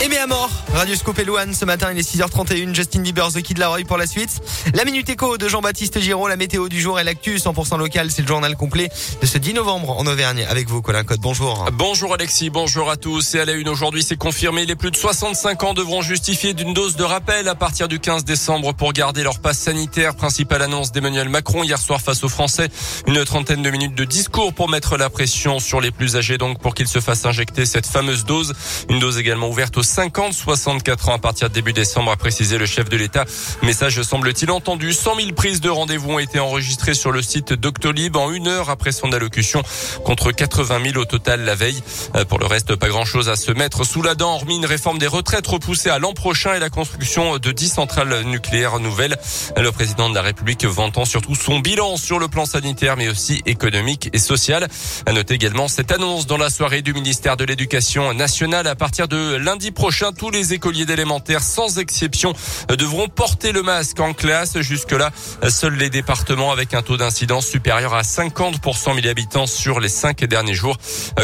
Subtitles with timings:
[0.00, 3.42] Aimé à mort, Radio Scoop et Louane, ce matin il est 6h31, Justin Bieber, The
[3.42, 4.30] Kid Laroi pour la suite.
[4.74, 8.22] La Minute Éco de Jean-Baptiste Giraud, la météo du jour et l'actu 100% local, c'est
[8.22, 8.90] le journal complet
[9.20, 10.46] de ce 10 novembre en Auvergne.
[10.48, 11.68] Avec vous Colin Code, bonjour.
[11.72, 13.34] Bonjour Alexis, bonjour à tous.
[13.34, 16.74] Et à la une aujourd'hui, c'est confirmé, les plus de 65 ans devront justifier d'une
[16.74, 20.14] dose de rappel à partir du 15 décembre pour garder leur passe sanitaire.
[20.14, 22.68] Principale annonce d'Emmanuel Macron hier soir face aux Français.
[23.08, 26.60] Une trentaine de minutes de discours pour mettre la pression sur les plus âgés donc
[26.60, 28.54] pour qu'ils se fassent injecter cette fameuse dose.
[28.88, 32.58] Une dose également ouverte aux 50, 64 ans à partir de début décembre, a précisé
[32.58, 33.24] le chef de l'État.
[33.62, 34.92] Message semble-t-il entendu.
[34.92, 38.70] 100 000 prises de rendez-vous ont été enregistrées sur le site Doctolib en une heure
[38.70, 39.62] après son allocution
[40.04, 41.82] contre 80 000 au total la veille.
[42.14, 44.98] Euh, pour le reste, pas grand-chose à se mettre sous la dent, hormis une réforme
[44.98, 49.16] des retraites repoussée à l'an prochain et la construction de 10 centrales nucléaires nouvelles.
[49.56, 53.42] Le président de la République vantant surtout son bilan sur le plan sanitaire, mais aussi
[53.46, 54.68] économique et social.
[55.06, 59.08] À noter également cette annonce dans la soirée du ministère de l'Éducation nationale à partir
[59.08, 62.32] de lundi prochain tous les écoliers d'élémentaire, sans exception,
[62.68, 64.60] devront porter le masque en classe.
[64.60, 65.12] Jusque-là,
[65.48, 69.78] seuls les départements avec un taux d'incidence supérieur à 50 pour 100 000 habitants sur
[69.78, 70.78] les cinq derniers jours,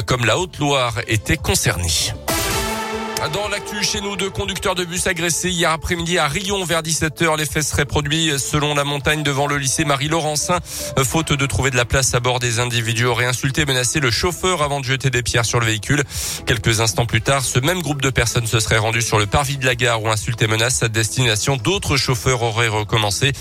[0.06, 2.14] comme la Haute-Loire, étaient concernés.
[3.32, 7.38] Dans l'actu chez nous, deux conducteurs de bus agressés hier après-midi à Rion vers 17h.
[7.38, 10.58] Les faits seraient produits selon la montagne devant le lycée Marie-Laurencin.
[11.02, 14.62] Faute de trouver de la place à bord, des individus auraient insulté menacé le chauffeur
[14.62, 16.04] avant de jeter des pierres sur le véhicule.
[16.44, 19.56] Quelques instants plus tard, ce même groupe de personnes se serait rendu sur le parvis
[19.56, 21.56] de la gare où insulté menace sa destination.
[21.56, 23.32] D'autres chauffeurs auraient recommencé.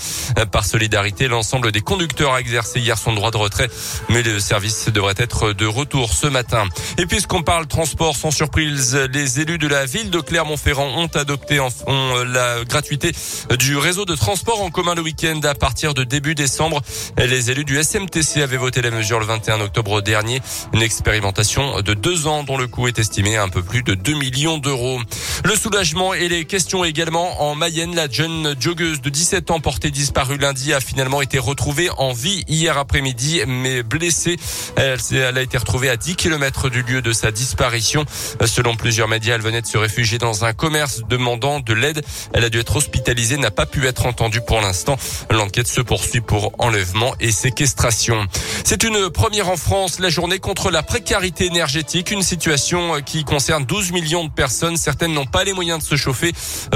[0.50, 3.68] Par solidarité, l'ensemble des conducteurs a exercé hier son droit de retrait,
[4.08, 6.66] mais le service devrait être de retour ce matin.
[6.96, 11.60] Et puisqu'on parle transport sans surprise, les élus de la ville de Clermont-Ferrand ont adopté
[11.60, 13.12] en, ont la gratuité
[13.58, 16.80] du réseau de transport en commun le week-end à partir de début décembre.
[17.16, 20.40] Les élus du SMTC avaient voté la mesure le 21 octobre dernier.
[20.72, 23.94] Une expérimentation de deux ans dont le coût est estimé à un peu plus de
[23.94, 25.00] 2 millions d'euros.
[25.44, 27.94] Le soulagement et les questions également en Mayenne.
[27.94, 32.44] La jeune joggeuse de 17 ans portée disparue lundi a finalement été retrouvée en vie
[32.48, 34.36] hier après-midi, mais blessée.
[34.76, 38.04] Elle, elle a été retrouvée à 10 km du lieu de sa disparition.
[38.44, 42.04] Selon plusieurs médias, elle venait se réfugier dans un commerce demandant de l'aide.
[42.34, 44.96] Elle a dû être hospitalisée, n'a pas pu être entendue pour l'instant.
[45.30, 48.26] L'enquête se poursuit pour enlèvement et séquestration.
[48.64, 53.64] C'est une première en France, la journée contre la précarité énergétique, une situation qui concerne
[53.64, 54.76] 12 millions de personnes.
[54.76, 56.32] Certaines n'ont pas les moyens de se chauffer,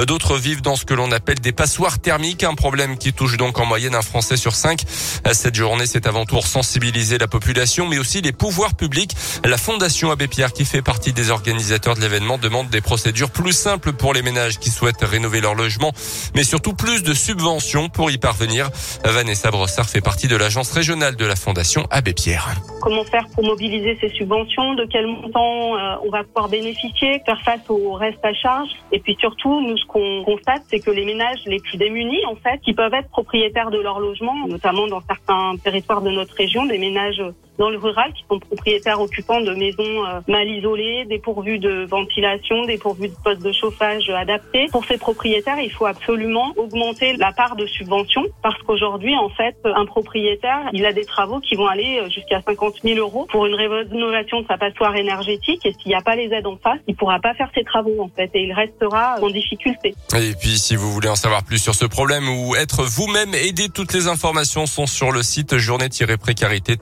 [0.07, 3.59] d'autres vivent dans ce que l'on appelle des passoires thermiques, un problème qui touche donc
[3.59, 4.83] en moyenne un Français sur cinq.
[5.31, 9.15] Cette journée, c'est avant tout sensibiliser la population, mais aussi les pouvoirs publics.
[9.43, 13.53] La Fondation Abbé Pierre, qui fait partie des organisateurs de l'événement, demande des procédures plus
[13.53, 15.91] simples pour les ménages qui souhaitent rénover leur logement,
[16.35, 18.69] mais surtout plus de subventions pour y parvenir.
[19.03, 22.49] Vanessa Brossard fait partie de l'agence régionale de la Fondation Abbé Pierre.
[22.81, 24.75] Comment faire pour mobiliser ces subventions?
[24.75, 27.21] De quel montant euh, on va pouvoir bénéficier?
[27.25, 28.69] Faire face au reste à charge?
[28.91, 32.35] Et puis surtout, nous, ce qu'on constate, c'est que les ménages les plus démunis, en
[32.35, 36.65] fait, qui peuvent être propriétaires de leur logement, notamment dans certains territoires de notre région,
[36.65, 37.21] des ménages
[37.59, 42.65] dans le rural qui sont propriétaires occupants de maisons euh, mal isolées, dépourvues de ventilation,
[42.65, 44.67] dépourvues de postes de chauffage adaptés.
[44.71, 49.55] Pour ces propriétaires, il faut absolument augmenter la part de subvention parce qu'aujourd'hui, en fait,
[49.65, 53.55] un propriétaire, il a des travaux qui vont aller jusqu'à 50 000 euros pour une
[53.55, 56.95] rénovation de sa passoire énergétique et s'il n'y a pas les aides en face, il
[56.95, 59.93] pourra pas faire ses travaux en fait et il restera en difficulté.
[60.15, 63.67] Et puis, si vous voulez en savoir plus sur ce problème ou être vous-même aidé,
[63.69, 66.77] toutes les informations sont sur le site journée-précarité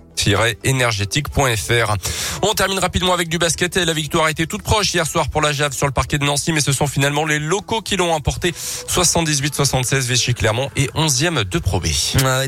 [0.67, 1.95] énergétique.fr.
[2.43, 5.29] On termine rapidement avec du basket et la victoire a été toute proche hier soir
[5.29, 7.97] pour la Jave sur le parquet de Nancy, mais ce sont finalement les locaux qui
[7.97, 8.53] l'ont emporté
[8.87, 11.87] 78-76 Vichy Clermont et 11e de Pro B.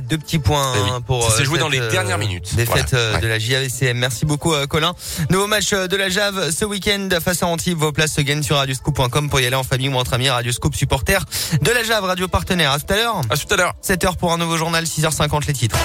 [0.08, 1.24] deux petits points eh pour.
[1.30, 2.56] Ça s'est euh, joué dans les dernières euh, minutes.
[2.56, 3.06] Défaite Voilà.
[3.06, 3.22] euh, Ouais.
[3.22, 3.98] de la JAVCM.
[3.98, 4.94] Merci beaucoup Colin.
[5.30, 7.78] Nouveau match de la Jave ce week-end face à Antibes.
[7.78, 10.30] Vos places se gagnent sur radioscoop.com pour y aller en famille ou entre amis.
[10.30, 11.24] Radioscoop supporter
[11.62, 12.72] de la Jave, radio partenaire.
[12.72, 13.22] À tout à l'heure.
[13.30, 13.74] À tout à l'heure.
[13.86, 15.78] 7h pour un nouveau journal, 6h50 les titres.